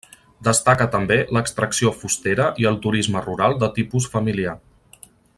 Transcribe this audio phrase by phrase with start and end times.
[0.45, 4.57] Destaca també l'extracció fustera i el turisme rural de tipus familiar.